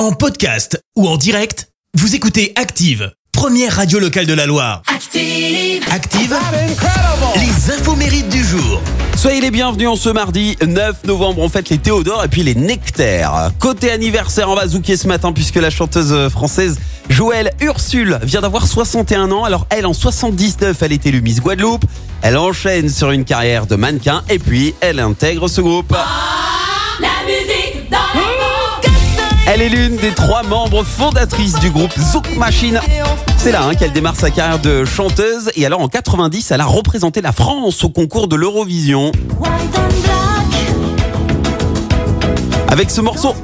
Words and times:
En 0.00 0.12
podcast 0.12 0.82
ou 0.96 1.06
en 1.06 1.18
direct, 1.18 1.68
vous 1.92 2.14
écoutez 2.14 2.54
Active, 2.56 3.12
première 3.32 3.76
radio 3.76 3.98
locale 3.98 4.24
de 4.24 4.32
la 4.32 4.46
Loire. 4.46 4.80
Active. 4.86 5.84
Active, 5.90 6.34
les 7.36 7.74
infos 7.74 7.96
mérites 7.96 8.30
du 8.30 8.42
jour. 8.42 8.80
Soyez 9.14 9.42
les 9.42 9.50
bienvenus 9.50 9.88
en 9.88 9.96
ce 9.96 10.08
mardi 10.08 10.56
9 10.66 11.04
novembre. 11.04 11.42
On 11.42 11.50
fête 11.50 11.68
les 11.68 11.76
Théodore 11.76 12.24
et 12.24 12.28
puis 12.28 12.42
les 12.42 12.54
Nectaires. 12.54 13.50
Côté 13.58 13.90
anniversaire, 13.90 14.48
on 14.48 14.54
va 14.54 14.68
zouker 14.68 14.96
ce 14.96 15.06
matin 15.06 15.32
puisque 15.34 15.56
la 15.56 15.68
chanteuse 15.68 16.30
française 16.30 16.78
Joëlle 17.10 17.50
Ursule 17.60 18.20
vient 18.22 18.40
d'avoir 18.40 18.66
61 18.66 19.30
ans. 19.32 19.44
Alors 19.44 19.66
elle, 19.68 19.84
en 19.84 19.92
79, 19.92 20.78
elle 20.80 20.92
était 20.92 21.10
le 21.10 21.20
Miss 21.20 21.42
Guadeloupe. 21.42 21.84
Elle 22.22 22.38
enchaîne 22.38 22.88
sur 22.88 23.10
une 23.10 23.26
carrière 23.26 23.66
de 23.66 23.76
mannequin 23.76 24.22
et 24.30 24.38
puis 24.38 24.74
elle 24.80 24.98
intègre 24.98 25.46
ce 25.46 25.60
groupe. 25.60 25.94
Elle 29.52 29.62
est 29.62 29.68
l'une 29.68 29.96
des 29.96 30.12
trois 30.12 30.44
membres 30.44 30.84
fondatrices 30.84 31.58
du 31.58 31.70
groupe 31.70 31.90
Zouk 31.98 32.36
Machine. 32.36 32.80
C'est 33.36 33.50
là 33.50 33.64
hein, 33.64 33.74
qu'elle 33.74 33.90
démarre 33.90 34.14
sa 34.14 34.30
carrière 34.30 34.60
de 34.60 34.84
chanteuse 34.84 35.50
et 35.56 35.66
alors 35.66 35.80
en 35.80 35.88
90, 35.88 36.52
elle 36.52 36.60
a 36.60 36.66
représenté 36.66 37.20
la 37.20 37.32
France 37.32 37.82
au 37.82 37.88
concours 37.88 38.28
de 38.28 38.36
l'Eurovision 38.36 39.10
avec 42.68 42.92
ce 42.92 43.00
morceau. 43.00 43.34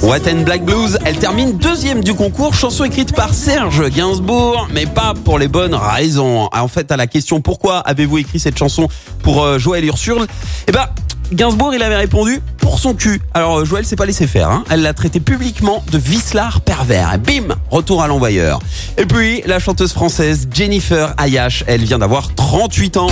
What 0.00 0.20
and 0.26 0.44
Black 0.44 0.64
Blues, 0.64 0.98
elle 1.04 1.18
termine 1.18 1.58
deuxième 1.58 2.02
du 2.02 2.14
concours, 2.14 2.54
chanson 2.54 2.84
écrite 2.84 3.14
par 3.14 3.34
Serge 3.34 3.90
Gainsbourg, 3.90 4.68
mais 4.72 4.86
pas 4.86 5.12
pour 5.22 5.38
les 5.38 5.48
bonnes 5.48 5.74
raisons. 5.74 6.48
En 6.50 6.68
fait, 6.68 6.90
à 6.90 6.96
la 6.96 7.06
question 7.06 7.42
pourquoi 7.42 7.80
avez-vous 7.80 8.16
écrit 8.16 8.40
cette 8.40 8.56
chanson 8.56 8.88
pour 9.22 9.44
euh, 9.44 9.58
Joël 9.58 9.84
Ursule, 9.84 10.26
eh 10.66 10.72
ben 10.72 10.86
Gainsbourg, 11.32 11.74
il 11.74 11.82
avait 11.82 11.96
répondu 11.96 12.40
pour 12.62 12.78
son 12.78 12.94
cul. 12.94 13.20
Alors 13.34 13.58
euh, 13.58 13.64
Joël 13.66 13.84
s'est 13.84 13.96
pas 13.96 14.06
laissé 14.06 14.26
faire. 14.26 14.48
Hein. 14.48 14.64
Elle 14.70 14.80
l'a 14.80 14.94
traité 14.94 15.20
publiquement 15.20 15.84
de 15.92 15.98
vicelard 15.98 16.62
pervers. 16.62 17.12
Et 17.12 17.18
bim, 17.18 17.54
retour 17.70 18.02
à 18.02 18.08
l'envoyeur. 18.08 18.60
Et 18.96 19.04
puis 19.04 19.42
la 19.44 19.58
chanteuse 19.58 19.92
française 19.92 20.48
Jennifer 20.50 21.12
Ayash, 21.18 21.64
elle 21.66 21.84
vient 21.84 21.98
d'avoir 21.98 22.34
38 22.34 22.96
ans. 22.96 23.08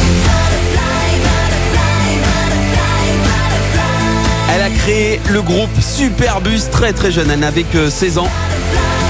Elle 4.54 4.62
a 4.62 4.70
créé 4.70 5.20
le 5.30 5.42
groupe 5.42 5.70
Superbus 5.80 6.62
très 6.72 6.92
très 6.92 7.12
jeune. 7.12 7.30
Elle 7.30 7.40
n'avait 7.40 7.64
que 7.64 7.90
16 7.90 8.18
ans. 8.18 8.28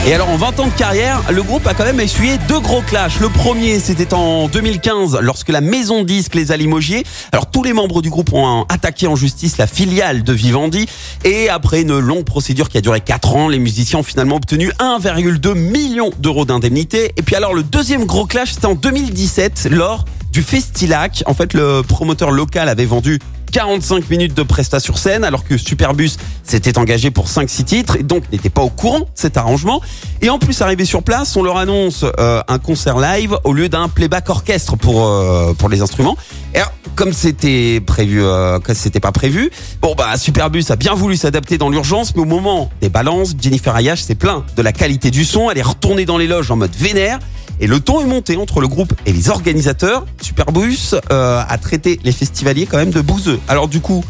Et 0.06 0.14
alors 0.14 0.30
en 0.30 0.36
20 0.36 0.60
ans 0.60 0.66
de 0.66 0.72
carrière, 0.72 1.22
le 1.30 1.42
groupe 1.42 1.66
a 1.66 1.74
quand 1.74 1.84
même 1.84 2.00
essuyé 2.00 2.38
deux 2.48 2.58
gros 2.58 2.80
clashs. 2.80 3.20
Le 3.20 3.28
premier, 3.28 3.78
c'était 3.78 4.14
en 4.14 4.48
2015 4.48 5.18
lorsque 5.20 5.50
la 5.50 5.60
maison 5.60 6.00
de 6.00 6.06
disques 6.06 6.34
les 6.34 6.52
a 6.52 6.56
limogés. 6.56 7.04
Alors 7.32 7.50
tous 7.50 7.62
les 7.62 7.74
membres 7.74 8.00
du 8.00 8.08
groupe 8.08 8.32
ont 8.32 8.64
attaqué 8.70 9.06
en 9.06 9.14
justice 9.14 9.58
la 9.58 9.66
filiale 9.66 10.22
de 10.22 10.32
Vivendi 10.32 10.86
et 11.24 11.50
après 11.50 11.82
une 11.82 11.98
longue 11.98 12.24
procédure 12.24 12.70
qui 12.70 12.78
a 12.78 12.80
duré 12.80 13.02
4 13.02 13.36
ans, 13.36 13.48
les 13.48 13.58
musiciens 13.58 13.98
ont 13.98 14.02
finalement 14.02 14.36
obtenu 14.36 14.70
1,2 14.78 15.52
million 15.52 16.10
d'euros 16.18 16.46
d'indemnité. 16.46 17.12
Et 17.18 17.22
puis 17.22 17.36
alors 17.36 17.52
le 17.52 17.62
deuxième 17.62 18.06
gros 18.06 18.24
clash, 18.24 18.54
c'était 18.54 18.66
en 18.66 18.76
2017 18.76 19.68
lors 19.70 20.06
du 20.32 20.42
Festilac. 20.42 21.22
En 21.26 21.34
fait, 21.34 21.54
le 21.54 21.82
promoteur 21.82 22.30
local 22.30 22.68
avait 22.68 22.86
vendu 22.86 23.18
45 23.50 24.08
minutes 24.10 24.34
de 24.34 24.42
prestat 24.42 24.80
sur 24.80 24.98
scène 24.98 25.24
alors 25.24 25.44
que 25.44 25.56
Superbus 25.56 26.12
s'était 26.44 26.78
engagé 26.78 27.10
pour 27.10 27.26
5-6 27.26 27.64
titres 27.64 27.96
et 27.96 28.02
donc 28.02 28.24
n'était 28.32 28.50
pas 28.50 28.62
au 28.62 28.70
courant 28.70 29.00
de 29.00 29.06
cet 29.14 29.36
arrangement. 29.36 29.80
Et 30.22 30.30
en 30.30 30.38
plus, 30.38 30.60
arrivé 30.62 30.84
sur 30.84 31.02
place, 31.02 31.36
on 31.36 31.42
leur 31.42 31.56
annonce 31.56 32.04
euh, 32.18 32.42
un 32.46 32.58
concert 32.58 32.98
live 32.98 33.36
au 33.44 33.52
lieu 33.52 33.68
d'un 33.68 33.88
playback 33.88 34.28
orchestre 34.30 34.76
pour 34.76 35.04
euh, 35.06 35.52
pour 35.54 35.68
les 35.68 35.80
instruments. 35.80 36.16
Et 36.54 36.58
alors, 36.58 36.72
comme 36.96 37.12
c'était 37.12 37.80
prévu, 37.80 38.22
euh, 38.22 38.58
que 38.58 38.74
c'était 38.74 39.00
pas 39.00 39.12
prévu, 39.12 39.50
bon 39.80 39.94
bah 39.96 40.16
Superbus 40.16 40.64
a 40.70 40.76
bien 40.76 40.94
voulu 40.94 41.16
s'adapter 41.16 41.58
dans 41.58 41.70
l'urgence, 41.70 42.14
mais 42.14 42.22
au 42.22 42.26
moment 42.26 42.70
des 42.80 42.88
balances, 42.88 43.34
Jennifer 43.40 43.74
Ayash 43.74 44.02
s'est 44.02 44.14
plaint 44.14 44.44
de 44.56 44.62
la 44.62 44.72
qualité 44.72 45.10
du 45.10 45.24
son. 45.24 45.50
Elle 45.50 45.58
est 45.58 45.62
retournée 45.62 46.04
dans 46.04 46.18
les 46.18 46.26
loges 46.26 46.50
en 46.50 46.56
mode 46.56 46.74
vénère. 46.76 47.18
Et 47.60 47.66
le 47.66 47.78
ton 47.78 48.00
est 48.00 48.06
monté 48.06 48.36
entre 48.36 48.60
le 48.60 48.68
groupe 48.68 48.94
et 49.04 49.12
les 49.12 49.28
organisateurs. 49.28 50.06
Superbus 50.22 50.94
euh, 51.12 51.42
a 51.46 51.58
traité 51.58 52.00
les 52.02 52.12
festivaliers 52.12 52.66
quand 52.66 52.78
même 52.78 52.90
de 52.90 53.02
bouseux. 53.02 53.38
Alors 53.48 53.68
du 53.68 53.80
coup, 53.80 54.02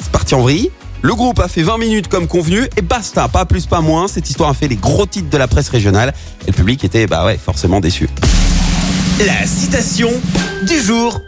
c'est 0.00 0.12
parti 0.12 0.34
en 0.34 0.40
vrille. 0.40 0.70
Le 1.02 1.14
groupe 1.16 1.40
a 1.40 1.48
fait 1.48 1.62
20 1.62 1.78
minutes 1.78 2.08
comme 2.08 2.28
convenu 2.28 2.68
et 2.76 2.82
basta, 2.82 3.26
pas 3.26 3.44
plus 3.44 3.66
pas 3.66 3.80
moins. 3.80 4.06
Cette 4.06 4.30
histoire 4.30 4.50
a 4.50 4.54
fait 4.54 4.68
les 4.68 4.76
gros 4.76 5.04
titres 5.04 5.30
de 5.30 5.36
la 5.36 5.48
presse 5.48 5.68
régionale 5.68 6.14
et 6.46 6.52
le 6.52 6.52
public 6.52 6.84
était 6.84 7.08
bah 7.08 7.26
ouais 7.26 7.36
forcément 7.44 7.80
déçu. 7.80 8.08
La 9.26 9.46
citation 9.46 10.10
du 10.64 10.80
jour. 10.80 11.20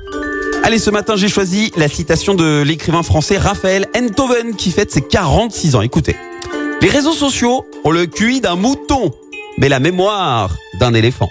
Allez, 0.62 0.78
ce 0.78 0.90
matin, 0.90 1.16
j'ai 1.16 1.28
choisi 1.28 1.72
la 1.76 1.88
citation 1.88 2.34
de 2.34 2.62
l'écrivain 2.62 3.02
français 3.02 3.36
Raphaël 3.36 3.86
Enthoven 3.96 4.54
qui 4.54 4.70
fête 4.70 4.92
ses 4.92 5.02
46 5.02 5.74
ans. 5.74 5.82
Écoutez. 5.82 6.16
Les 6.80 6.88
réseaux 6.88 7.12
sociaux 7.12 7.66
ont 7.84 7.90
le 7.90 8.06
QI 8.06 8.40
d'un 8.40 8.56
mouton, 8.56 9.12
mais 9.58 9.68
la 9.68 9.80
mémoire 9.80 10.56
d'un 10.78 10.94
éléphant. 10.94 11.30